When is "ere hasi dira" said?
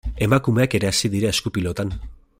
0.79-1.33